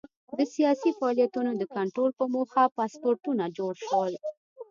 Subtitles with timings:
[0.37, 4.13] د سیاسي فعالیتونو د کنټرول په موخه پاسپورټونه جوړ شول.